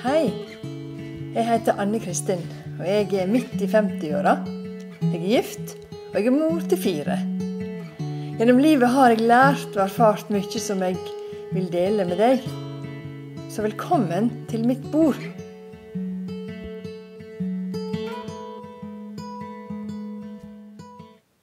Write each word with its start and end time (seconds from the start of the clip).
Hei. 0.00 0.30
Jeg 1.34 1.42
heter 1.44 1.76
Anne 1.82 1.98
Kristin, 2.00 2.40
og 2.78 2.86
jeg 2.88 3.10
er 3.20 3.26
midt 3.28 3.50
i 3.60 3.66
50-åra. 3.68 4.30
Jeg 5.02 5.18
er 5.18 5.24
gift, 5.26 5.74
og 5.92 6.14
jeg 6.16 6.30
er 6.30 6.32
mor 6.32 6.62
til 6.70 6.80
fire. 6.80 7.16
Gjennom 8.38 8.62
livet 8.64 8.88
har 8.94 9.12
jeg 9.12 9.26
lært 9.28 9.74
og 9.74 9.82
erfart 9.84 10.30
mye 10.32 10.62
som 10.64 10.80
jeg 10.86 10.96
vil 11.52 11.68
dele 11.68 12.06
med 12.08 12.16
deg. 12.16 12.46
Så 13.52 13.60
velkommen 13.66 14.30
til 14.48 14.64
mitt 14.70 14.86
bord. 14.88 15.20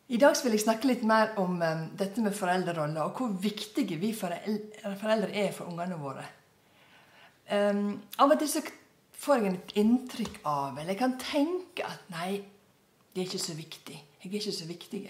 I 0.10 0.18
dag 0.18 0.42
vil 0.42 0.58
jeg 0.58 0.66
snakke 0.66 0.90
litt 0.90 1.06
mer 1.06 1.38
om 1.38 1.62
um, 1.62 1.86
dette 2.02 2.26
med 2.26 2.34
foreldreroller, 2.34 3.06
og 3.06 3.22
hvor 3.22 3.38
viktige 3.38 4.02
vi 4.02 4.16
foreldre 4.18 5.30
er 5.46 5.54
for 5.54 5.70
ungene 5.70 6.02
våre. 6.02 6.26
Um, 7.52 8.02
av 8.20 8.34
og 8.34 8.42
til 8.42 8.50
så 8.52 8.62
får 9.18 9.42
jeg 9.42 9.54
et 9.54 9.74
inntrykk 9.82 10.42
av, 10.44 10.76
eller 10.76 10.94
jeg 10.94 11.00
kan 11.00 11.16
tenke 11.22 11.86
at 11.88 12.12
nei, 12.12 12.42
det 13.14 13.24
er 13.24 13.30
ikke 13.30 13.46
så 13.46 13.56
viktig. 13.58 13.98
Jeg 14.22 14.30
er 14.32 14.40
ikke 14.40 14.56
så 14.60 14.68
viktig. 14.68 15.02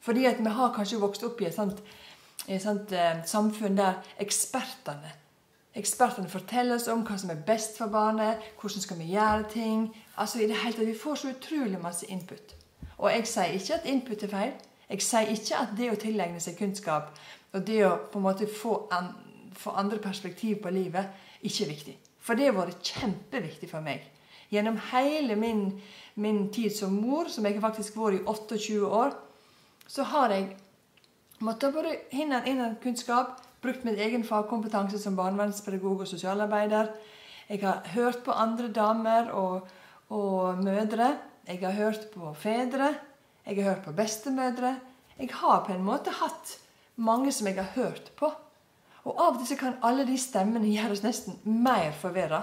Fordi 0.00 0.24
at 0.30 0.40
vi 0.40 0.52
har 0.58 0.74
kanskje 0.74 1.00
vokst 1.02 1.24
opp 1.26 1.40
i 1.42 1.48
et 1.48 1.54
sånt, 1.54 1.82
et 2.48 2.62
sånt 2.62 2.92
uh, 2.96 3.24
samfunn 3.28 3.78
der 3.78 4.00
ekspertene 4.22 5.14
Ekspertene 5.78 6.26
forteller 6.28 6.74
oss 6.74 6.88
om 6.90 7.04
hva 7.06 7.14
som 7.20 7.30
er 7.30 7.42
best 7.46 7.76
for 7.78 7.92
barnet, 7.92 8.40
hvordan 8.58 8.82
skal 8.82 8.98
vi 8.98 9.12
gjøre 9.12 9.44
ting. 9.52 9.84
Altså 10.16 10.40
i 10.40 10.48
det 10.50 10.56
hele 10.56 10.74
tatt, 10.74 10.86
Vi 10.86 10.98
får 10.98 11.14
så 11.14 11.28
utrolig 11.28 11.78
masse 11.82 12.06
input. 12.06 12.54
Og 12.98 13.12
jeg 13.12 13.26
sier 13.26 13.54
ikke 13.54 13.74
at 13.74 13.86
input 13.86 14.22
er 14.22 14.28
feil. 14.28 14.52
Jeg 14.88 15.02
sier 15.02 15.30
ikke 15.30 15.60
at 15.60 15.76
det 15.78 15.90
å 15.92 16.00
tilegne 16.00 16.40
seg 16.40 16.56
kunnskap 16.58 17.12
og 17.52 17.66
det 17.66 17.84
å 17.86 17.96
på 18.12 18.18
en 18.18 18.24
måte 18.24 18.48
få, 18.48 18.88
an, 18.92 19.12
få 19.58 19.74
andre 19.76 19.98
perspektiv 20.02 20.62
på 20.62 20.72
livet 20.74 21.10
ikke 21.42 21.64
er 21.64 21.72
viktig. 21.72 21.96
For 22.22 22.38
det 22.38 22.48
har 22.48 22.56
vært 22.56 22.92
kjempeviktig 22.92 23.70
for 23.70 23.84
meg. 23.84 24.04
Gjennom 24.52 24.78
hele 24.90 25.36
min, 25.36 25.62
min, 26.16 26.46
tid 26.52 26.72
som 26.76 26.94
mor, 26.96 27.28
som 27.28 27.46
jeg 27.46 27.60
faktisk 27.60 27.98
har 27.98 28.16
vært 28.16 28.22
i 28.22 28.58
28 28.58 28.88
år, 29.00 29.16
så 29.88 30.04
har 30.12 30.32
jeg 30.32 30.48
måttet 31.44 31.74
bare 31.74 31.96
innhente 32.12 32.76
kunnskap, 32.82 33.38
brukt 33.62 33.84
min 33.84 33.98
egen 33.98 34.24
fagkompetanse 34.24 35.00
som 35.02 35.16
barnevernspedagog 35.18 36.04
og 36.04 36.10
sosialarbeider. 36.10 36.92
Jeg 37.48 37.62
har 37.64 37.82
hørt 37.94 38.22
på 38.24 38.32
andre 38.36 38.68
damer 38.72 39.32
og, 39.36 39.68
og 40.12 40.62
mødre. 40.64 41.14
Jeg 41.48 41.62
har 41.64 41.76
hørt 41.76 42.10
på 42.14 42.32
fedre. 42.36 42.92
Jeg 43.46 43.56
har 43.56 43.72
hørt 43.72 43.84
på 43.84 43.96
bestemødre. 43.96 44.76
Jeg 45.18 45.30
har 45.32 45.64
på 45.66 45.72
en 45.72 45.84
måte 45.84 46.12
hatt 46.20 46.58
mange 46.96 47.32
som 47.32 47.48
jeg 47.48 47.56
har 47.56 47.72
hørt 47.74 48.12
på. 48.16 48.30
Og 49.04 49.14
av 49.14 49.34
og 49.34 49.40
til 49.40 49.52
så 49.52 49.58
kan 49.60 49.78
alle 49.86 50.06
de 50.08 50.18
stemmene 50.18 50.70
gjøre 50.72 50.96
oss 50.96 51.04
nesten 51.04 51.38
mer 51.44 51.92
forvirra. 51.96 52.42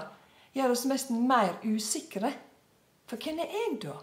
Gjøre 0.56 0.72
oss 0.72 0.86
nesten 0.88 1.26
mer 1.28 1.58
usikre. 1.64 2.32
For 3.06 3.20
hvem 3.22 3.42
er 3.44 3.52
jeg, 3.52 3.76
da? 3.84 3.98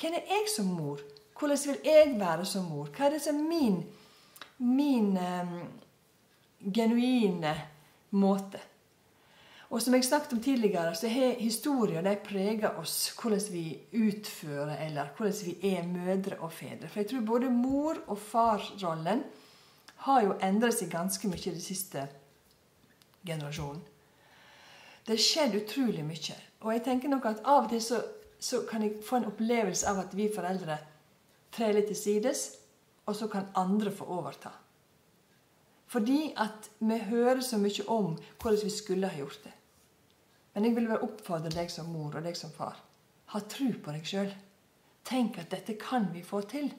Hvem 0.00 0.16
er 0.18 0.30
jeg 0.32 0.48
som 0.52 0.70
mor? 0.76 1.02
Hvordan 1.36 1.58
vil 1.68 1.82
jeg 1.84 2.14
være 2.20 2.46
som 2.48 2.64
mor? 2.70 2.88
Hva 2.96 3.06
er 3.06 3.16
det 3.16 3.22
som 3.24 3.42
er 3.42 3.50
min, 3.50 3.82
min 4.58 5.12
um, 5.20 5.58
genuine 6.72 7.52
måte? 8.16 8.62
Og 9.66 9.82
som 9.82 9.96
jeg 9.96 10.06
snakket 10.06 10.32
om 10.32 10.42
tidligere, 10.42 10.94
så 10.94 11.08
har 11.10 11.40
historier 11.42 12.04
de 12.06 12.14
preger 12.22 12.78
oss 12.78 13.10
hvordan 13.18 13.48
vi 13.50 13.64
utfører, 13.98 14.76
eller 14.86 15.10
hvordan 15.16 15.40
vi 15.44 15.74
er 15.74 15.88
mødre 15.90 16.38
og 16.38 16.52
fedre. 16.54 16.88
For 16.88 17.02
jeg 17.02 17.10
tror 17.10 17.26
både 17.26 17.50
mor- 17.50 18.04
og 18.06 18.18
farrollen 18.18 19.24
har 20.06 20.22
jo 20.22 20.36
endret 20.44 20.76
seg 20.78 20.92
ganske 20.92 21.28
mye 21.28 21.42
i 21.42 21.54
den 21.54 21.62
siste 21.62 22.06
generasjonen. 23.26 23.82
Det 25.06 25.14
har 25.14 25.22
skjedd 25.22 25.56
utrolig 25.60 26.04
mye. 26.06 26.36
Og 26.64 26.72
jeg 26.74 26.84
tenker 26.86 27.10
nok 27.10 27.26
at 27.30 27.42
av 27.46 27.66
og 27.66 27.72
til 27.72 27.82
så, 27.82 28.00
så 28.42 28.64
kan 28.66 28.82
jeg 28.82 29.02
få 29.06 29.20
en 29.20 29.28
opplevelse 29.30 29.86
av 29.86 30.00
at 30.02 30.14
vi 30.18 30.28
foreldre 30.32 30.78
trer 31.54 31.76
litt 31.76 31.90
til 31.92 31.98
sides, 31.98 32.46
og 33.06 33.14
så 33.14 33.28
kan 33.30 33.52
andre 33.54 33.92
få 33.94 34.08
overta. 34.16 34.50
Fordi 35.86 36.32
at 36.42 36.70
vi 36.82 36.98
hører 37.06 37.40
så 37.46 37.58
mye 37.62 37.86
om 37.86 38.16
hvordan 38.42 38.64
vi 38.66 38.72
skulle 38.74 39.10
ha 39.10 39.18
gjort 39.20 39.44
det. 39.44 39.54
Men 40.54 40.66
jeg 40.66 40.74
vil 40.78 40.90
oppfordre 40.96 41.52
deg 41.54 41.70
som 41.70 41.92
mor 41.92 42.16
og 42.16 42.26
deg 42.26 42.36
som 42.38 42.50
far. 42.50 42.78
Ha 43.30 43.42
tro 43.46 43.68
på 43.70 43.94
deg 43.94 44.06
sjøl. 44.08 44.32
Tenk 45.06 45.38
at 45.38 45.52
dette 45.54 45.76
kan 45.78 46.08
vi 46.14 46.24
få 46.26 46.40
til. 46.50 46.70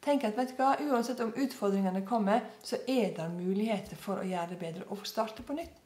Tenk 0.00 0.24
at 0.24 0.36
vet 0.36 0.54
du 0.54 0.60
hva, 0.60 0.76
Uansett 0.80 1.20
om 1.20 1.34
utfordringene 1.36 2.00
kommer, 2.08 2.46
så 2.64 2.78
er 2.88 3.12
det 3.16 3.26
muligheter 3.34 3.98
for 4.00 4.22
å 4.22 4.26
gjøre 4.26 4.54
det 4.54 4.60
bedre 4.60 4.86
og 4.88 5.04
starte 5.08 5.44
på 5.44 5.56
nytt. 5.58 5.76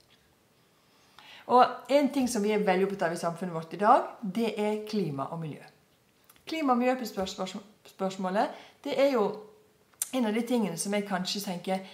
Og 1.46 1.90
En 1.92 2.08
ting 2.12 2.28
som 2.30 2.42
vi 2.42 2.54
er 2.54 2.62
veldig 2.64 2.86
opptatt 2.86 3.08
av 3.08 3.16
i 3.16 3.20
samfunnet 3.20 3.54
vårt 3.54 3.74
i 3.74 3.80
dag, 3.80 4.14
det 4.22 4.54
er 4.60 4.84
klima 4.88 5.26
og 5.34 5.40
miljø. 5.42 5.60
Klima- 6.46 6.72
og 6.72 6.78
miljøspørsmålet 6.78 8.62
det 8.84 8.94
er 9.00 9.12
jo 9.12 9.26
en 10.14 10.26
av 10.26 10.34
de 10.34 10.42
tingene 10.46 10.78
som 10.78 10.94
jeg 10.94 11.08
kanskje 11.08 11.42
tenker 11.44 11.84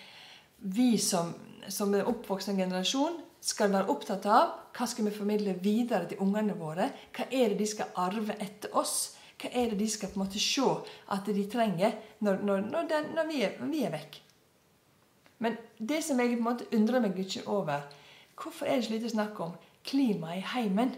vi 0.58 0.98
som, 0.98 1.32
som 1.68 1.94
er 1.94 2.08
oppvoksen 2.10 2.58
generasjon 2.58 3.20
skal 3.40 3.72
være 3.72 3.88
opptatt 3.88 4.26
av. 4.28 4.50
Hva 4.76 4.86
skal 4.86 5.08
vi 5.08 5.14
formidle 5.14 5.54
videre 5.62 6.06
til 6.10 6.20
ungene 6.20 6.54
våre? 6.58 6.90
Hva 7.16 7.26
er 7.30 7.52
det 7.52 7.60
de 7.62 7.68
skal 7.70 7.94
arve 7.96 8.36
etter 8.38 8.74
oss? 8.76 9.16
Hva 9.40 9.50
er 9.56 9.70
det 9.70 9.78
de 9.80 9.88
skal 9.88 10.10
på 10.12 10.20
en 10.20 10.24
måte 10.26 10.42
se 10.42 10.66
at 11.14 11.28
de 11.28 11.46
trenger 11.48 11.96
når, 12.20 12.42
når, 12.44 12.66
når, 12.68 12.88
den, 12.90 13.12
når 13.16 13.30
vi, 13.30 13.42
er, 13.46 13.54
vi, 13.62 13.84
er, 13.86 13.94
vekk? 13.94 14.20
Men 15.40 15.56
det 15.78 16.02
som 16.04 16.20
jeg 16.20 16.34
på 16.34 16.42
en 16.42 16.48
måte 16.50 16.68
undrer 16.76 17.04
meg 17.04 17.18
ikke 17.18 17.46
over 17.48 17.88
Hvorfor 18.40 18.68
er 18.68 18.78
det 18.78 18.86
så 18.86 18.92
lite 18.94 19.10
snakk 19.12 19.40
om 19.44 19.50
klima 19.84 20.32
i 20.36 20.44
heimen? 20.54 20.94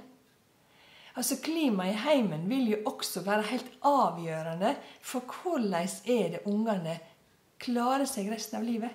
Altså 1.18 1.36
Klima 1.42 1.88
i 1.90 1.96
heimen 1.98 2.44
vil 2.48 2.70
jo 2.70 2.76
også 2.86 3.24
være 3.26 3.48
helt 3.50 3.72
avgjørende 3.84 4.76
for 5.04 5.26
hvordan 5.26 5.74
er 6.06 6.28
det 6.36 6.44
ungene 6.46 7.00
klarer 7.62 8.06
seg 8.08 8.30
resten 8.32 8.60
av 8.60 8.66
livet. 8.66 8.94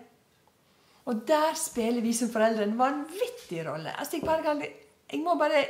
Og 1.07 1.21
der 1.27 1.53
spiller 1.55 2.03
vi 2.03 2.11
som 2.15 2.31
foreldre 2.31 2.65
en 2.67 2.79
vanvittig 2.79 3.61
rolle. 3.67 3.93
Altså, 3.95 4.17
jeg, 4.17 4.25
bare, 4.27 4.55
jeg, 5.11 5.21
må 5.23 5.37
bare 5.39 5.63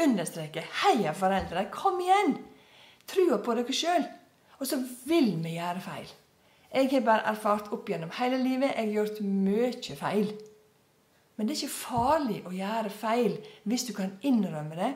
understreke 0.00 0.64
Heia, 0.82 1.12
foreldre! 1.16 1.66
Kom 1.72 2.00
igjen! 2.00 2.38
Trua 3.08 3.40
på 3.42 3.56
dere 3.56 3.74
sjøl. 3.74 4.06
Og 4.58 4.66
så 4.66 4.80
vil 5.08 5.36
vi 5.42 5.56
gjøre 5.56 5.82
feil. 5.84 6.10
Jeg 6.74 6.90
har 6.92 7.04
bare 7.06 7.30
erfart 7.30 7.70
opp 7.72 7.88
gjennom 7.88 8.12
hele 8.18 8.38
livet 8.42 8.74
jeg 8.74 8.90
har 8.90 8.94
gjort 8.98 9.20
mye 9.24 9.96
feil. 9.96 10.32
Men 11.36 11.46
det 11.46 11.54
er 11.54 11.60
ikke 11.62 11.76
farlig 11.78 12.40
å 12.44 12.52
gjøre 12.52 12.90
feil 12.92 13.36
hvis 13.70 13.86
du 13.88 13.94
kan 13.96 14.16
innrømme 14.26 14.76
det. 14.76 14.92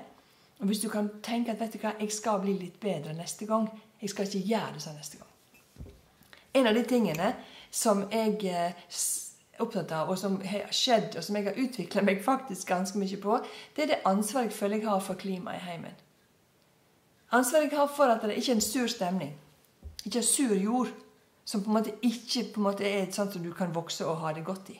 Og 0.60 0.68
hvis 0.68 0.82
du 0.82 0.88
kan 0.92 1.08
tenke 1.22 1.54
at 1.54 1.60
vet 1.62 1.74
du 1.74 1.80
hva, 1.82 1.94
jeg 1.98 2.12
skal 2.12 2.42
bli 2.42 2.54
litt 2.58 2.78
bedre 2.82 3.14
neste 3.16 3.46
gang. 3.48 3.68
Jeg 4.02 4.12
skal 4.12 4.28
ikke 4.28 4.48
gjøre 4.52 4.76
det 4.76 4.82
sånn 4.84 4.98
neste 4.98 5.18
gang. 5.18 5.30
En 6.54 6.68
av 6.68 6.76
de 6.76 6.82
tingene 6.84 7.32
som 7.72 8.04
jeg 8.12 8.36
er 8.50 8.74
opptatt 9.62 9.92
av, 9.96 10.10
og 10.10 10.18
som 10.18 10.36
har 10.44 10.68
skjedd, 10.74 11.16
og 11.16 11.24
som 11.24 11.38
jeg 11.38 11.48
har 11.48 11.58
utvikla 11.58 12.04
meg 12.04 12.22
faktisk 12.24 12.68
ganske 12.68 12.98
mye 13.00 13.18
på, 13.22 13.38
det 13.76 13.84
er 13.84 13.92
det 13.94 14.00
ansvaret 14.08 14.50
jeg 14.50 14.58
føler 14.58 14.82
jeg 14.82 14.90
har 14.90 15.04
for 15.04 15.18
klimaet 15.18 15.62
i 15.62 15.66
heimen. 15.70 16.02
Ansvaret 17.32 17.70
jeg 17.70 17.78
har 17.78 17.88
for 17.88 18.12
at 18.12 18.22
det 18.22 18.36
ikke 18.36 18.52
er 18.52 18.58
en 18.58 18.64
sur 18.64 18.86
stemning. 18.86 19.32
Ikke 20.04 20.18
er 20.18 20.26
sur 20.26 20.54
jord. 20.54 20.88
Som 21.44 21.62
på 21.64 21.70
en 21.70 21.74
måte 21.74 21.92
ikke 22.02 22.44
på 22.54 22.60
en 22.60 22.66
måte 22.68 22.86
er 22.86 23.08
sånn 23.10 23.32
som 23.32 23.42
du 23.42 23.50
kan 23.56 23.72
vokse 23.74 24.06
og 24.06 24.20
ha 24.22 24.30
det 24.32 24.44
godt 24.46 24.68
i. 24.70 24.76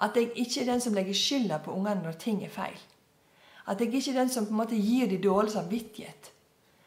At 0.00 0.14
jeg 0.16 0.30
ikke 0.38 0.60
er 0.62 0.68
den 0.68 0.80
som 0.80 0.94
legger 0.94 1.16
skylda 1.18 1.58
på 1.64 1.72
ungene 1.74 2.04
når 2.04 2.18
ting 2.20 2.44
er 2.44 2.52
feil. 2.52 2.78
At 3.66 3.80
jeg 3.80 3.94
ikke 3.94 4.12
er 4.12 4.20
den 4.22 4.30
som 4.30 4.46
på 4.46 4.54
en 4.54 4.60
måte 4.60 4.78
gir 4.78 5.10
dem 5.10 5.22
dårlig 5.24 5.52
samvittighet. 5.52 6.30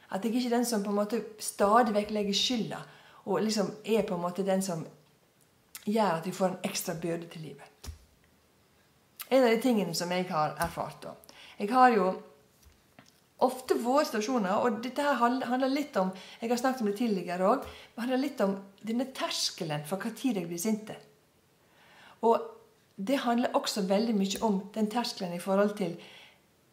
At 0.09 0.23
jeg 0.23 0.35
ikke 0.35 0.47
er 0.47 0.57
den 0.57 0.65
som 0.65 0.83
på 0.83 0.89
en 0.89 1.01
måte 1.01 1.21
stadig 1.39 1.93
vekk 1.95 2.13
legger 2.15 2.37
skylda 2.37 2.79
og 3.25 3.41
liksom 3.43 3.71
er 3.85 4.03
på 4.07 4.15
en 4.15 4.21
måte 4.21 4.45
den 4.45 4.61
som 4.61 4.85
gjør 5.85 6.19
at 6.19 6.27
vi 6.27 6.31
får 6.31 6.47
en 6.47 6.69
ekstra 6.69 6.95
byrde 7.01 7.27
til 7.31 7.41
livet. 7.49 7.89
En 9.29 9.44
av 9.44 9.50
de 9.50 9.62
tingene 9.62 9.95
som 9.95 10.12
jeg 10.12 10.27
har 10.29 10.56
erfart 10.62 11.03
da. 11.03 11.13
Jeg 11.59 11.71
har 11.71 11.89
jo 11.95 12.07
ofte 13.45 13.78
våre 13.81 14.06
situasjoner, 14.07 14.63
og 14.63 14.80
dette 14.84 15.04
her 15.04 15.19
handler 15.19 15.72
litt 15.72 15.98
om 16.00 16.12
jeg 16.42 16.51
har 16.51 16.62
snakket 16.62 16.84
om 16.84 16.90
det 16.90 16.98
tidligere 17.00 17.56
det 17.63 18.01
handler 18.01 18.22
litt 18.22 18.42
om 18.45 18.56
denne 18.81 19.10
terskelen 19.16 19.84
for 19.90 20.01
hva 20.01 20.13
tid 20.16 20.40
jeg 20.40 20.50
blir 20.50 20.62
sinte. 20.62 20.95
Og 22.24 22.40
det 22.95 23.19
handler 23.25 23.56
også 23.57 23.84
veldig 23.90 24.16
mye 24.16 24.42
om 24.45 24.62
den 24.75 24.90
terskelen 24.92 25.36
i 25.36 25.42
forhold 25.44 25.75
til 25.78 25.98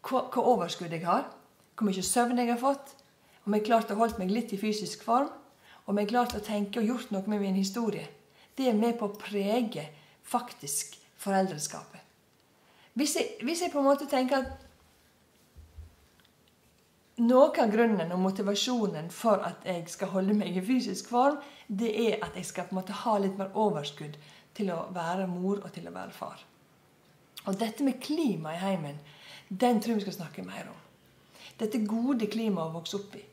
hva, 0.07 0.29
hva 0.31 0.47
overskudd 0.55 0.93
jeg 0.95 1.07
har, 1.07 1.27
hvor 1.75 1.89
mye 1.89 2.05
søvn 2.05 2.39
jeg 2.39 2.53
har 2.53 2.61
fått, 2.61 2.95
om 3.47 3.55
jeg 3.55 3.65
har 3.65 3.69
klart 3.73 3.93
å 3.93 3.99
holde 3.99 4.21
meg 4.21 4.33
litt 4.33 4.53
i 4.55 4.61
fysisk 4.61 5.03
form, 5.05 5.31
om 5.87 5.99
jeg 5.99 6.07
har 6.07 6.15
klart 6.15 6.39
å 6.39 6.45
tenke 6.45 6.81
og 6.81 6.91
gjort 6.91 7.13
noe 7.15 7.27
med 7.27 7.43
min 7.43 7.59
historie 7.59 8.07
det 8.61 8.69
er 8.69 8.77
med 8.77 8.99
på 9.01 9.09
å 9.09 9.17
prege 9.17 9.87
faktisk 10.29 10.99
foreldreskapet. 11.21 12.01
Hvis 12.99 13.15
jeg, 13.17 13.39
hvis 13.47 13.63
jeg 13.65 13.73
på 13.73 13.81
en 13.81 13.89
måte 13.89 14.09
tenker 14.11 14.43
at 14.43 14.67
noe 17.21 17.53
av 17.61 17.71
grunnen 17.73 18.13
og 18.15 18.23
motivasjonen 18.23 19.11
for 19.13 19.43
at 19.45 19.65
jeg 19.69 19.85
skal 19.93 20.13
holde 20.15 20.35
meg 20.37 20.57
i 20.57 20.65
fysisk 20.65 21.11
form, 21.13 21.39
det 21.69 21.91
er 22.07 22.21
at 22.25 22.37
jeg 22.39 22.49
skal 22.49 22.69
på 22.69 22.75
en 22.75 22.81
måte 22.81 22.97
ha 23.05 23.17
litt 23.21 23.39
mer 23.39 23.53
overskudd 23.59 24.17
til 24.57 24.73
å 24.75 24.87
være 24.95 25.29
mor 25.31 25.61
og 25.61 25.73
til 25.75 25.89
å 25.89 25.95
være 25.95 26.15
far. 26.17 26.41
Og 27.47 27.57
dette 27.61 27.85
med 27.85 28.01
klima 28.03 28.55
i 28.55 28.63
heimen, 28.63 29.01
Den 29.51 29.81
tror 29.81 29.97
jeg 29.97 29.97
vi 29.97 30.03
skal 30.05 30.21
snakke 30.21 30.43
mer 30.47 30.69
om. 30.71 30.77
Dette 31.59 31.81
gode 31.83 32.29
klimaet 32.31 32.71
å 32.71 32.77
vokse 32.77 32.97
opp 33.01 33.17
i. 33.19 33.25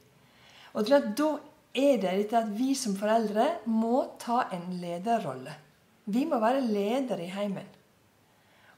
Og 0.73 0.87
Da 0.89 1.29
er 1.77 1.97
det 2.01 2.13
dette 2.23 2.37
at 2.39 2.49
vi 2.57 2.73
som 2.73 2.95
foreldre 2.97 3.59
må 3.65 4.17
ta 4.17 4.47
en 4.51 4.79
lederrolle. 4.81 5.53
Vi 6.05 6.25
må 6.25 6.39
være 6.39 6.65
ledere 6.65 7.23
i 7.23 7.29
heimen. 7.29 7.67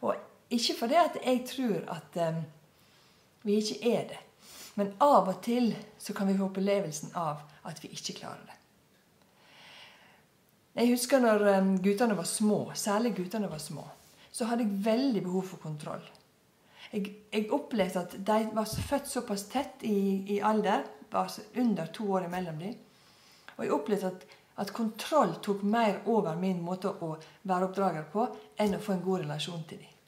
Og 0.02 0.16
ikke 0.52 0.76
fordi 0.80 0.96
jeg 1.24 1.46
tror 1.48 1.86
at 1.96 2.20
um, 2.28 2.44
vi 3.44 3.56
ikke 3.62 3.80
er 3.88 4.04
det. 4.10 4.20
Men 4.77 4.94
av 5.04 5.27
og 5.31 5.42
til 5.45 5.74
så 6.00 6.13
kan 6.16 6.30
vi 6.30 6.38
få 6.38 6.50
opplevelsen 6.50 7.16
av 7.19 7.42
at 7.68 7.81
vi 7.83 7.92
ikke 7.95 8.19
klarer 8.21 8.45
det. 8.45 8.56
Jeg 10.80 10.94
husker 10.94 11.19
når 11.19 11.44
um, 11.57 11.71
guttene 11.83 12.16
var 12.16 12.27
små, 12.30 12.60
særlig 12.77 13.16
guttene 13.18 13.50
var 13.51 13.60
små, 13.60 13.83
så 14.31 14.48
hadde 14.48 14.63
jeg 14.63 14.83
veldig 14.86 15.24
behov 15.25 15.48
for 15.50 15.63
kontroll. 15.63 16.06
Jeg, 16.94 17.10
jeg 17.33 17.50
opplevde 17.54 18.04
at 18.06 18.16
de 18.25 18.38
var 18.56 18.69
født 18.89 19.10
såpass 19.10 19.48
tett 19.51 19.83
i, 19.86 20.24
i 20.36 20.39
alder, 20.45 20.86
var 21.12 21.33
under 21.57 21.89
to 21.94 22.06
år 22.13 22.30
imellom 22.30 22.62
dem. 22.62 22.77
Og 23.57 23.65
jeg 23.65 23.75
opplevde 23.75 24.13
at, 24.13 24.25
at 24.63 24.74
kontroll 24.74 25.36
tok 25.44 25.65
mer 25.68 26.04
over 26.06 26.38
min 26.39 26.62
måte 26.63 26.94
å 26.94 27.15
være 27.50 27.69
oppdrager 27.69 28.07
på 28.13 28.27
enn 28.62 28.77
å 28.77 28.83
få 28.83 28.95
en 28.95 29.06
god 29.06 29.25
relasjon 29.25 29.65
til 29.68 29.81
dem. 29.83 29.99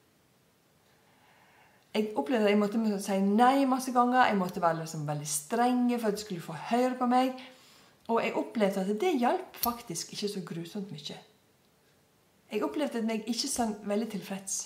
Jeg 1.91 2.13
opplevde 2.15 2.47
at 2.47 2.53
jeg 2.53 2.59
måtte 2.59 2.99
si 3.03 3.17
nei 3.19 3.65
masse 3.67 3.91
ganger. 3.91 4.29
Jeg 4.29 4.38
måtte 4.39 4.61
være 4.63 4.79
liksom 4.81 5.07
veldig 5.07 5.27
strenge 5.27 5.99
for 5.99 6.07
at 6.07 6.15
de 6.15 6.23
skulle 6.23 6.43
få 6.43 6.55
høre 6.69 6.95
på 6.99 7.07
meg. 7.11 7.33
Og 8.07 8.21
jeg 8.23 8.35
opplevde 8.39 8.83
at 8.85 9.01
det 9.01 9.17
hjalp 9.19 9.57
faktisk 9.59 10.13
ikke 10.13 10.29
så 10.31 10.43
grusomt 10.47 10.91
mye. 10.91 11.17
Jeg 12.51 12.63
opplevde 12.63 12.99
at 12.99 13.09
jeg 13.09 13.23
ikke 13.27 13.47
sang 13.47 13.75
veldig 13.88 14.09
tilfreds. 14.11 14.57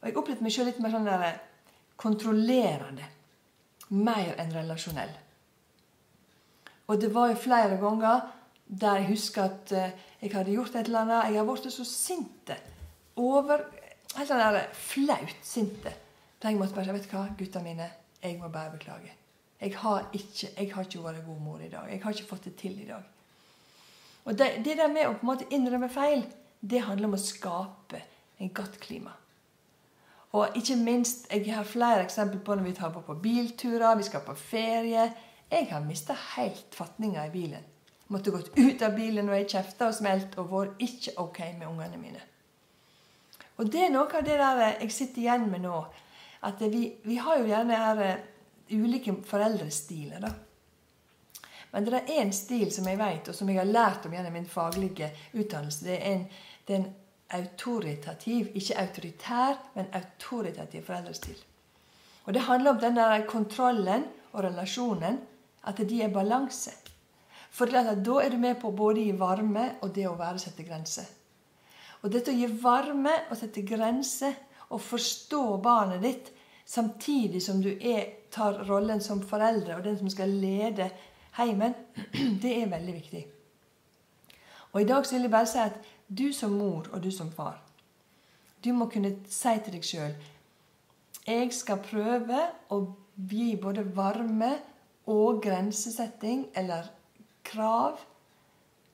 Og 0.00 0.08
jeg 0.08 0.18
opplevde 0.18 0.46
meg 0.46 0.54
sjøl 0.54 0.68
litt 0.70 0.80
mer 0.82 0.94
sånn 0.94 1.06
der 1.06 1.26
eh, 1.28 1.38
kontrollerende. 1.96 3.06
Mer 3.94 4.34
enn 4.42 4.52
relasjonell. 4.54 5.14
Og 6.90 7.00
det 7.00 7.14
var 7.14 7.30
jo 7.30 7.40
flere 7.40 7.78
ganger 7.80 8.26
der 8.64 9.00
jeg 9.00 9.10
husker 9.12 9.46
at 9.46 9.72
eh, 9.72 9.96
jeg 10.20 10.34
hadde 10.34 10.54
gjort 10.54 10.74
et 10.74 10.90
eller 10.90 11.04
annet. 11.04 11.30
Jeg 11.30 11.40
har 11.40 11.48
blitt 11.48 11.72
så 11.72 11.86
sinte. 11.86 12.58
Over 13.22 13.66
Helt 14.14 14.30
sånn 14.30 14.58
flaut 14.78 15.38
sinte. 15.42 15.90
Der 16.44 16.50
jeg 16.52 16.58
måtte 16.60 16.74
bare 16.76 16.84
si 16.84 16.92
vet 16.92 17.06
du 17.08 17.12
hva, 17.16 17.26
gutta 17.38 17.60
mine, 17.64 17.86
jeg 18.20 18.36
må 18.36 18.50
bare 18.52 18.74
beklage. 18.74 19.12
Jeg 19.60 19.76
har 19.80 20.10
ikke, 20.12 20.50
jeg 20.58 20.74
har 20.74 20.84
ikke 20.84 21.04
vært 21.04 21.22
god 21.24 21.38
mor 21.40 21.62
i 21.64 21.70
dag. 21.72 21.88
Jeg 21.88 22.02
har 22.02 22.12
ikke 22.12 22.28
fått 22.28 22.44
det 22.44 22.52
til 22.60 22.74
i 22.82 22.88
dag. 22.88 23.06
Og 24.24 24.36
det, 24.38 24.50
det 24.64 24.76
der 24.76 24.92
med 24.92 25.08
å 25.08 25.14
på 25.14 25.24
en 25.24 25.30
måte 25.30 25.48
innrømme 25.48 25.88
feil, 25.88 26.26
det 26.60 26.82
handler 26.84 27.08
om 27.08 27.16
å 27.16 27.22
skape 27.22 28.02
en 28.44 28.52
godt 28.52 28.76
klima. 28.82 29.14
Og 30.36 30.56
ikke 30.60 30.76
minst, 30.76 31.32
Jeg 31.32 31.54
har 31.54 31.64
flere 31.64 32.04
eksempler 32.04 32.44
på 32.44 32.54
når 32.54 32.68
vi 32.68 32.76
tar 32.76 32.92
på, 32.92 33.00
på 33.00 33.14
bilturer, 33.14 33.96
vi 33.96 34.02
skal 34.02 34.20
på 34.20 34.34
ferie. 34.34 35.08
Jeg 35.50 35.68
har 35.70 35.80
mista 35.80 36.12
helt 36.36 36.74
fatninga 36.74 37.26
i 37.26 37.30
bilen. 37.30 37.64
Måtte 38.12 38.30
gått 38.30 38.52
ut 38.58 38.82
av 38.82 38.92
bilen 38.92 39.28
og 39.28 39.36
jeg 39.38 39.48
kjefta 39.48 39.88
og 39.88 39.94
smelt 39.96 40.36
og 40.36 40.50
vært 40.52 40.80
ikke 40.82 41.18
ok 41.24 41.38
med 41.58 41.68
ungene 41.68 41.96
mine. 41.96 42.20
Og 43.56 43.72
det 43.72 43.86
er 43.86 43.92
noe 43.94 44.12
av 44.12 44.24
det 44.26 44.36
der 44.36 44.64
jeg 44.66 44.92
sitter 44.92 45.22
igjen 45.22 45.48
med 45.48 45.64
nå 45.64 45.84
at 46.44 46.60
vi, 46.72 46.86
vi 47.04 47.16
har 47.16 47.40
jo 47.40 47.48
gjerne 47.48 47.78
her 47.80 48.02
uh, 48.04 48.26
ulike 48.74 49.14
foreldrestiler. 49.26 50.20
da. 50.20 50.32
Men 51.72 51.86
det 51.86 51.94
er 51.98 52.12
én 52.22 52.30
stil 52.32 52.68
som 52.72 52.86
jeg 52.86 53.00
vet, 53.00 53.28
og 53.28 53.34
som 53.34 53.48
jeg 53.50 53.58
har 53.58 53.66
lært 53.66 54.04
om 54.06 54.12
gjennom 54.14 54.36
min 54.36 54.46
faglige 54.46 55.10
utdannelse. 55.34 55.84
Det 55.88 55.96
er 55.96 56.12
en, 56.12 56.28
det 56.66 56.76
er 56.76 56.82
en 56.84 56.92
autoritativ, 57.34 58.52
ikke 58.54 58.78
autoritær, 58.78 59.58
men 59.74 59.90
autoritativ 59.92 60.84
foreldrestil. 60.86 61.40
Og 62.24 62.34
Det 62.34 62.42
handler 62.42 62.70
om 62.70 62.78
denne 62.80 63.24
kontrollen 63.28 64.06
og 64.32 64.44
relasjonen, 64.44 65.18
at 65.66 65.76
de 65.88 66.02
er 66.02 66.12
balanse. 66.12 66.70
For 67.50 67.66
da 67.66 67.84
er 67.86 68.30
du 68.30 68.38
med 68.38 68.60
på 68.60 68.70
både 68.70 69.00
å 69.00 69.04
gi 69.04 69.18
varme 69.18 69.66
og 69.82 69.94
det 69.94 70.06
å 70.08 70.16
være 70.18 70.38
sette 70.42 70.62
grenser. 70.66 71.06
Og 72.02 72.12
dette 72.12 72.32
å 72.32 72.36
gi 72.36 72.48
varme 72.62 73.12
og 73.30 73.36
sette 73.38 73.62
grenser 73.66 74.34
og 74.74 74.82
forstå 74.82 75.42
barnet 75.62 76.02
ditt 76.02 76.30
samtidig 76.66 77.42
som 77.44 77.62
du 77.62 77.70
er, 77.74 78.26
tar 78.34 78.64
rollen 78.68 79.00
som 79.04 79.22
foreldre 79.22 79.78
og 79.78 79.84
den 79.86 79.98
som 80.00 80.10
skal 80.10 80.32
lede 80.32 80.90
heimen, 81.38 81.74
det 82.42 82.52
er 82.62 82.70
veldig 82.72 82.94
viktig. 82.94 83.24
Og 84.74 84.80
I 84.82 84.88
dag 84.90 85.06
så 85.06 85.14
vil 85.14 85.28
jeg 85.28 85.34
bare 85.34 85.50
si 85.50 85.62
at 85.62 85.78
du 86.08 86.28
som 86.34 86.56
mor 86.58 86.88
og 86.92 87.02
du 87.02 87.10
som 87.14 87.30
far, 87.32 87.60
du 88.64 88.72
må 88.72 88.88
kunne 88.90 89.16
si 89.28 89.52
til 89.62 89.76
deg 89.76 89.84
sjøl 89.86 90.14
jeg 91.24 91.52
skal 91.56 91.80
prøve 91.80 92.40
å 92.68 92.78
gi 93.16 93.54
både 93.56 93.86
varme 93.96 94.50
og 95.08 95.40
grensesetting, 95.44 96.48
eller 96.56 96.90
krav, 97.44 98.00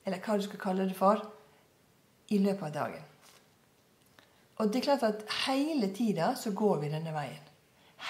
eller 0.05 0.23
hva 0.23 0.37
du 0.37 0.45
skal 0.45 0.61
kalle 0.61 0.87
det 0.87 0.95
for, 0.95 1.19
i 2.31 2.39
løpet 2.39 2.69
av 2.69 2.75
dagen. 2.75 3.10
Og 4.61 4.69
det 4.69 4.81
er 4.81 4.85
klart 4.91 5.03
at 5.07 5.23
hele 5.47 5.89
tida 5.93 6.35
så 6.37 6.53
går 6.53 6.83
vi 6.83 6.91
denne 6.93 7.13
veien. 7.15 7.47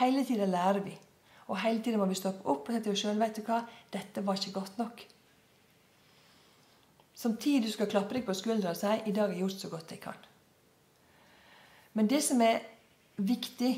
Hele 0.02 0.26
tida 0.28 0.48
lærer 0.50 0.82
vi. 0.84 0.98
Og 1.48 1.60
hele 1.64 1.80
tida 1.84 2.00
må 2.00 2.08
vi 2.10 2.20
stoppe 2.20 2.44
opp 2.52 2.68
og 2.68 2.76
si 2.76 2.82
til 2.84 2.92
oss 2.92 3.04
sjøl 3.06 3.20
vet 3.20 3.40
du 3.40 3.46
hva, 3.48 3.62
dette 3.92 4.24
var 4.28 4.40
ikke 4.40 4.58
godt 4.60 4.78
nok. 4.80 5.06
Samtidig 7.22 7.68
du 7.68 7.72
skal 7.72 7.90
klappe 7.92 8.18
deg 8.18 8.28
på 8.28 8.36
skuldra 8.36 8.74
og 8.74 8.80
si 8.80 8.92
i 9.06 9.16
dag 9.16 9.30
har 9.30 9.36
jeg 9.36 9.44
gjort 9.46 9.64
så 9.64 9.72
godt 9.72 9.96
jeg 9.96 10.04
kan. 10.04 10.20
Men 11.94 12.08
det 12.12 12.22
som 12.24 12.40
er 12.44 12.62
viktig, 13.20 13.74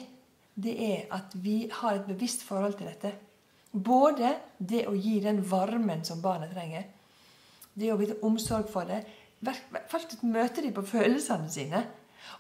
det 0.53 0.73
er 0.85 1.07
at 1.13 1.33
vi 1.33 1.63
har 1.71 1.97
et 1.97 2.09
bevisst 2.09 2.45
forhold 2.45 2.77
til 2.77 2.89
dette. 2.89 3.13
Både 3.73 4.35
det 4.57 4.85
å 4.89 4.93
gi 4.93 5.17
den 5.21 5.41
varmen 5.49 6.05
som 6.05 6.21
barnet 6.21 6.53
trenger, 6.53 6.85
det 7.73 7.89
å 7.89 7.97
vite 7.97 8.21
omsorg 8.25 8.69
for 8.69 8.85
det, 8.89 9.01
faktisk 9.89 10.21
møte 10.23 10.61
dem 10.61 10.73
på 10.73 10.85
følelsene 10.87 11.49
sine 11.51 11.81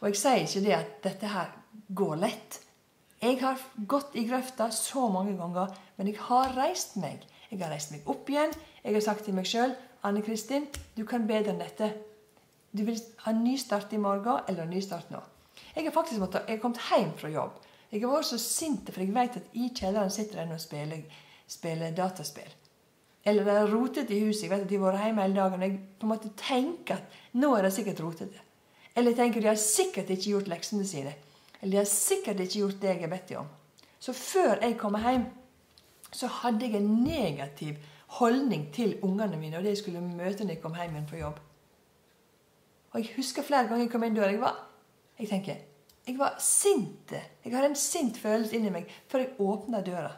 og 0.01 0.09
jeg 0.09 0.19
sier 0.19 0.45
ikke 0.45 0.63
det 0.65 0.75
at 0.77 0.93
dette 1.05 1.31
her 1.33 1.51
går 1.95 2.15
lett. 2.21 2.59
Jeg 3.23 3.39
har 3.39 3.59
gått 3.87 4.15
i 4.19 4.25
grøfta 4.27 4.67
så 4.75 5.07
mange 5.11 5.37
ganger, 5.39 5.71
men 5.97 6.09
jeg 6.11 6.19
har 6.27 6.55
reist 6.57 6.97
meg. 6.99 7.23
Jeg 7.49 7.61
har 7.61 7.71
reist 7.71 7.93
meg 7.93 8.07
opp 8.09 8.29
igjen. 8.29 8.51
Jeg 8.83 8.97
har 8.97 9.05
sagt 9.05 9.23
til 9.27 9.37
meg 9.37 9.47
sjøl 9.47 9.75
Anne 10.03 10.23
Kristin, 10.25 10.65
du 10.97 11.05
kan 11.07 11.27
bedre 11.27 11.53
enn 11.53 11.61
dette. 11.61 11.93
Du 12.75 12.83
vil 12.83 12.97
ha 13.23 13.31
en 13.31 13.43
ny 13.45 13.53
start 13.61 13.93
i 13.95 14.01
morgen 14.01 14.43
eller 14.49 14.65
en 14.65 14.73
ny 14.73 14.81
start 14.83 15.13
nå. 15.13 15.21
Jeg 15.75 15.85
har 15.85 15.95
faktisk 15.95 16.19
måttet, 16.19 16.49
jeg 16.49 16.57
har 16.57 16.63
kommet 16.63 16.81
hjem 16.89 17.13
fra 17.19 17.31
jobb. 17.31 17.61
Jeg 17.93 18.01
har 18.01 18.11
vært 18.11 18.27
så 18.27 18.39
sint, 18.41 18.89
for 18.89 19.03
jeg 19.03 19.13
vet 19.13 19.37
at 19.39 19.55
i 19.55 19.69
kjelleren 19.69 20.11
sitter 20.11 20.41
en 20.41 20.55
og 20.55 20.61
spiller, 20.61 21.05
spiller 21.47 21.93
dataspill. 21.95 22.49
Eller 23.23 23.45
det 23.47 23.53
er 23.55 23.69
rotete 23.71 24.15
i 24.15 24.23
huset. 24.25 24.47
Jeg 24.47 24.51
vet 24.51 24.65
at 24.65 24.71
de 24.71 24.79
har 24.79 24.89
vært 24.89 25.05
hjemme 25.05 25.23
hele 25.23 25.37
dagen. 25.37 25.61
Og 25.61 25.69
jeg 25.69 25.77
på 26.01 26.07
en 26.07 26.11
måte 26.11 26.31
tenker 26.39 26.97
at 26.97 27.37
nå 27.39 27.53
er 27.55 27.67
det 27.67 27.71
sikkert 27.77 28.01
rotete. 28.03 28.41
Eller 28.95 29.15
tenker 29.17 29.41
de 29.41 29.49
har 29.49 29.59
sikkert 29.59 30.09
ikke 30.13 30.35
gjort 30.35 30.49
leksene 30.51 30.85
sine. 30.87 31.15
Eller 31.61 31.71
de 31.71 31.81
har 31.81 31.89
sikkert 31.89 32.39
ikke 32.43 32.59
gjort 32.59 32.81
det 32.81 32.91
jeg 32.91 33.01
har 33.01 33.13
bedt 33.13 33.29
dem 33.29 33.41
om. 33.41 33.49
Så 33.99 34.13
før 34.13 34.59
jeg 34.61 34.77
kommer 34.77 35.09
hjem, 35.09 35.25
så 36.13 36.27
hadde 36.27 36.67
jeg 36.67 36.77
en 36.77 37.03
negativ 37.05 37.75
holdning 38.19 38.67
til 38.73 38.97
ungene 39.01 39.39
mine 39.39 39.57
og 39.57 39.63
det 39.63 39.73
jeg 39.73 39.81
skulle 39.81 40.01
møte 40.03 40.45
når 40.45 40.57
jeg 40.57 40.61
kom 40.61 40.75
hjem 40.77 40.97
igjen 40.97 41.07
fra 41.09 41.21
jobb. 41.21 41.39
Og 42.93 42.99
jeg 42.99 43.15
husker 43.15 43.45
flere 43.47 43.69
ganger 43.69 43.87
jeg 43.87 43.93
kom 43.93 44.03
inn 44.05 44.17
døra. 44.17 44.29
Jeg 44.29 44.41
var, 44.41 44.59
jeg 45.17 45.29
tenker, 45.31 45.63
jeg 46.05 46.19
var 46.19 46.35
sint. 46.43 47.13
Jeg 47.15 47.55
hadde 47.55 47.71
en 47.71 47.79
sint 47.79 48.19
følelse 48.21 48.57
inni 48.57 48.73
meg 48.73 48.91
før 49.09 49.23
jeg 49.23 49.33
åpna 49.41 49.81
døra. 49.85 50.11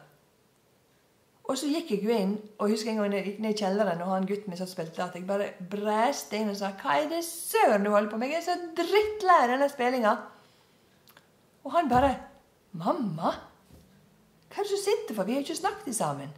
Og 1.46 1.58
så 1.58 1.68
gikk 1.70 1.92
jeg 1.94 2.02
jo 2.02 2.10
inn, 2.10 2.32
og 2.58 2.72
husker 2.72 2.90
en 2.90 2.96
gang 3.00 3.12
jeg 3.14 3.24
gikk 3.28 3.42
ned 3.42 3.54
i 3.54 3.58
kjelleren 3.60 4.00
og 4.02 4.08
han 4.10 4.24
gutten 4.26 4.50
min 4.50 4.62
og 4.62 4.70
spilte, 4.70 5.04
at 5.04 5.14
jeg 5.14 5.26
bare 5.28 5.52
bræste 5.70 6.40
inn 6.40 6.50
og 6.50 6.56
sa 6.58 6.72
'Hva 6.72 6.96
er 7.02 7.08
det 7.08 7.24
søren 7.24 7.84
du 7.84 7.90
holder 7.90 8.10
på 8.10 8.16
med? 8.16 8.28
Jeg 8.28 8.36
er 8.36 8.48
så 8.48 8.56
drittlei 8.76 9.46
denne 9.50 9.68
spillinga.' 9.68 10.16
Og 11.64 11.72
han 11.72 11.88
bare 11.88 12.16
'Mamma, 12.72 13.30
hva 14.50 14.58
er 14.58 14.62
det 14.62 14.70
du 14.70 14.82
sitter 14.82 15.14
for? 15.14 15.24
Vi 15.24 15.32
har 15.32 15.40
jo 15.40 15.44
ikke 15.44 15.62
snakket 15.62 15.96
sammen.' 15.96 16.34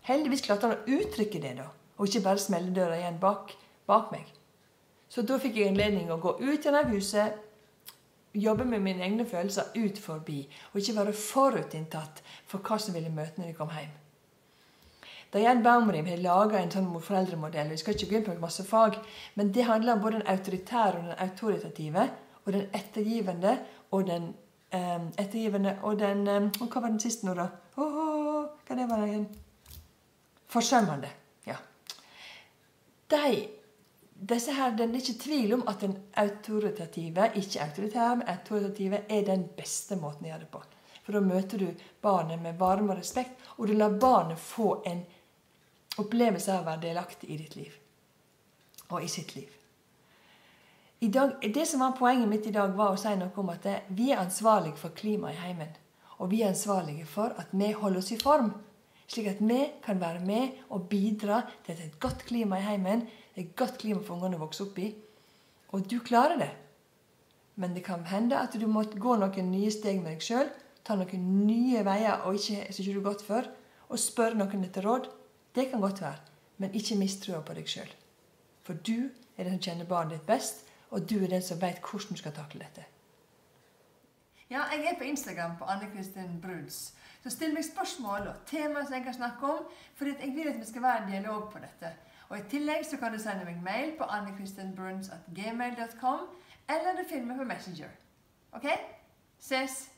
Heldigvis 0.00 0.40
klarte 0.40 0.66
han 0.66 0.76
å 0.76 0.98
uttrykke 0.98 1.42
det, 1.42 1.56
da, 1.56 1.66
og 1.98 2.06
ikke 2.06 2.24
bare 2.24 2.38
smelle 2.38 2.74
døra 2.74 2.96
igjen 2.96 3.18
bak, 3.20 3.52
bak 3.86 4.12
meg. 4.12 4.32
Så 5.08 5.22
da 5.22 5.38
fikk 5.38 5.56
jeg 5.56 5.68
anledning 5.68 6.10
å 6.10 6.20
gå 6.22 6.38
ut 6.40 6.62
gjennom 6.62 6.86
huset, 6.92 7.32
jobbe 8.34 8.64
med 8.64 8.80
mine 8.80 9.04
egne 9.04 9.26
følelser 9.26 9.74
ut 9.76 9.98
forbi, 9.98 10.48
og 10.72 10.80
ikke 10.80 10.96
være 10.96 11.12
forutinntatt 11.12 12.22
for 12.46 12.58
hva 12.58 12.78
som 12.78 12.94
ville 12.94 13.10
møte 13.10 13.40
når 13.40 13.46
jeg 13.46 13.56
kom 13.56 13.72
hjem. 13.74 14.05
Diane 15.32 15.62
Baumrim 15.62 16.06
har 16.06 16.22
laga 16.22 16.60
en 16.60 16.70
sånn 16.70 16.88
foreldremodell. 17.02 17.72
Vi 17.72 17.80
skal 17.80 17.96
ikke 17.96 18.10
gå 18.10 18.18
inn 18.18 18.26
på 18.28 18.36
masse 18.40 18.64
fag, 18.64 18.98
men 19.34 19.50
det 19.52 19.66
handler 19.66 19.96
om 19.96 20.04
både 20.04 20.20
den 20.20 20.30
autoritære 20.32 21.00
og 21.00 21.08
den 21.10 21.18
autoritative. 21.26 22.08
Og 22.46 22.52
den 22.54 22.68
ettergivende 22.78 23.56
og 23.90 24.06
den 24.06 24.28
um, 24.70 25.08
ettergivende 25.18 25.78
og 25.82 25.98
den 25.98 26.28
um, 26.28 26.50
og 26.60 26.68
Hva 26.70 26.82
var 26.84 26.92
den 26.92 27.02
siste 27.02 27.26
nå, 27.26 27.34
da? 27.34 27.48
Oh, 27.76 27.96
oh, 28.02 28.44
hva 28.66 28.78
det 28.78 28.86
var 28.90 29.02
igjen? 29.02 29.26
Forsømmende. 30.46 31.10
Ja. 31.46 31.56
De, 33.10 33.32
disse 34.30 34.54
her, 34.54 34.76
Det 34.76 34.86
er 34.86 34.94
ikke 34.94 35.18
tvil 35.24 35.54
om 35.58 35.66
at 35.68 35.82
den 35.82 35.98
autoritative, 36.16 37.30
ikke 37.34 37.66
autoritære, 37.66 38.16
men 38.16 38.28
autoritative 38.28 39.02
er 39.08 39.26
den 39.26 39.44
beste 39.58 39.98
måten 39.98 40.26
å 40.26 40.32
gjøre 40.32 40.46
det 40.46 40.50
på. 40.54 40.62
For 41.02 41.14
da 41.14 41.20
møter 41.22 41.58
du 41.58 41.68
barnet 42.02 42.42
med 42.42 42.58
varme 42.58 42.94
og 42.94 42.98
respekt, 42.98 43.42
og 43.58 43.68
du 43.68 43.74
lar 43.74 43.98
barnet 44.00 44.38
få 44.38 44.82
en 44.86 45.04
opplevelse 46.02 46.52
av 46.52 46.64
å 46.64 46.70
være 46.70 46.84
delaktig 46.88 47.30
i 47.30 47.38
ditt 47.40 47.56
liv. 47.56 47.72
Og 48.90 49.02
i 49.02 49.08
sitt 49.10 49.34
liv. 49.36 49.50
Dag, 51.00 51.36
det 51.54 51.66
som 51.68 51.82
var 51.84 51.96
Poenget 51.98 52.28
mitt 52.28 52.46
i 52.48 52.54
dag 52.54 52.72
var 52.76 52.94
å 52.94 53.00
si 53.00 53.12
noe 53.18 53.34
om 53.36 53.50
at 53.52 53.66
vi 53.92 54.10
er 54.12 54.22
ansvarlige 54.22 54.80
for 54.80 54.96
klimaet 54.96 55.36
i 55.36 55.42
heimen. 55.42 55.74
Og 56.18 56.30
vi 56.32 56.40
er 56.42 56.54
ansvarlige 56.54 57.04
for 57.06 57.34
at 57.36 57.52
vi 57.52 57.72
holder 57.76 58.00
oss 58.00 58.12
i 58.14 58.20
form. 58.20 58.54
Slik 59.06 59.28
at 59.30 59.42
vi 59.44 59.58
kan 59.84 60.00
være 60.00 60.22
med 60.24 60.62
og 60.72 60.88
bidra 60.90 61.42
til 61.66 61.78
et 61.84 61.98
godt 62.00 62.24
klima 62.26 62.58
i 62.58 62.64
heimen. 62.64 63.04
Et 63.36 63.52
godt 63.56 63.76
klima 63.78 64.00
for 64.00 64.16
ungene 64.16 64.38
å 64.38 64.46
vokse 64.46 64.64
opp 64.64 64.78
i. 64.80 64.88
Og 65.76 65.84
du 65.90 66.00
klarer 66.00 66.40
det. 66.40 66.50
Men 67.56 67.76
det 67.76 67.84
kan 67.84 68.04
hende 68.08 68.40
at 68.40 68.56
du 68.56 68.66
må 68.66 68.82
gå 68.88 69.18
noen 69.20 69.52
nye 69.52 69.70
steg 69.72 70.00
med 70.00 70.16
deg 70.16 70.24
sjøl. 70.24 70.50
Ta 70.84 70.96
noen 70.96 71.28
nye 71.46 71.84
veier 71.84 72.24
og 72.24 72.40
ikke, 72.40 72.66
som 72.72 72.82
ikke 72.82 72.96
du 72.96 73.04
gått 73.04 73.24
før. 73.26 73.52
Og 73.92 74.00
spørre 74.00 74.38
noen 74.38 74.64
etter 74.64 74.84
råd. 74.88 75.10
Det 75.56 75.70
kan 75.70 75.80
godt 75.80 76.00
være. 76.00 76.16
Men 76.58 76.74
ikke 76.74 76.96
mist 76.96 77.30
på 77.46 77.54
deg 77.54 77.68
sjøl. 77.68 77.94
For 78.62 78.74
du 78.74 79.08
er 79.36 79.44
den 79.44 79.52
som 79.56 79.62
kjenner 79.62 79.84
barnet 79.88 80.12
ditt 80.12 80.26
best, 80.26 80.66
og 80.90 81.10
du 81.10 81.24
er 81.24 81.28
den 81.28 81.42
som 81.42 81.60
veit 81.60 81.80
hvordan 81.80 82.12
du 82.12 82.16
skal 82.20 82.32
takle 82.32 82.60
dette. 82.60 82.84
Ja, 84.50 84.62
jeg 84.72 84.86
er 84.92 84.98
på 84.98 85.04
Instagram 85.04 85.56
på 85.58 85.64
Anne 85.64 85.88
Kristin 85.94 86.40
Bruns. 86.42 86.94
Så 87.22 87.30
still 87.30 87.54
meg 87.54 87.64
spørsmål 87.64 88.20
og 88.30 88.34
tema 88.46 88.84
som 88.84 88.94
jeg 88.94 89.04
kan 89.04 89.14
snakke 89.14 89.46
om. 89.46 89.58
For 89.94 90.04
jeg 90.04 90.32
vil 90.36 90.48
at 90.48 90.60
vi 90.60 90.64
skal 90.68 90.82
være 90.82 91.02
en 91.02 91.10
dialog 91.10 91.52
på 91.52 91.58
dette. 91.58 91.92
Og 92.28 92.38
I 92.38 92.42
tillegg 92.50 92.86
så 92.86 92.96
kan 92.96 93.12
du 93.12 93.18
sende 93.22 93.44
meg 93.44 93.62
mail 93.62 93.92
på 93.98 94.04
annekristinbruns.gmail.com, 94.04 96.20
eller 96.68 96.92
du 96.98 97.04
finner 97.08 97.26
meg 97.26 97.36
på 97.38 97.44
Messenger. 97.44 97.88
Ok? 98.52 98.66
Ses! 99.38 99.95